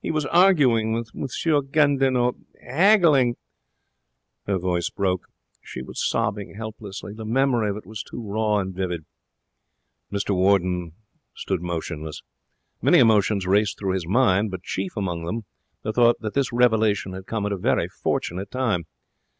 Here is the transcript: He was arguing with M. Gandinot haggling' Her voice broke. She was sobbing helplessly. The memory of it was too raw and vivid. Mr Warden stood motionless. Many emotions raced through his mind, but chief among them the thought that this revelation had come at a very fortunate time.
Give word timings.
He 0.00 0.12
was 0.12 0.26
arguing 0.26 0.92
with 0.92 1.10
M. 1.12 1.26
Gandinot 1.72 2.36
haggling' 2.64 3.34
Her 4.46 4.56
voice 4.56 4.88
broke. 4.90 5.26
She 5.60 5.82
was 5.82 6.08
sobbing 6.08 6.54
helplessly. 6.54 7.12
The 7.14 7.24
memory 7.24 7.68
of 7.68 7.76
it 7.78 7.84
was 7.84 8.04
too 8.04 8.22
raw 8.22 8.58
and 8.60 8.72
vivid. 8.72 9.04
Mr 10.12 10.36
Warden 10.36 10.92
stood 11.34 11.62
motionless. 11.62 12.22
Many 12.80 12.98
emotions 13.00 13.44
raced 13.44 13.76
through 13.76 13.94
his 13.94 14.06
mind, 14.06 14.52
but 14.52 14.62
chief 14.62 14.96
among 14.96 15.24
them 15.24 15.46
the 15.82 15.92
thought 15.92 16.20
that 16.20 16.34
this 16.34 16.52
revelation 16.52 17.12
had 17.12 17.26
come 17.26 17.44
at 17.44 17.50
a 17.50 17.56
very 17.56 17.88
fortunate 17.88 18.52
time. 18.52 18.84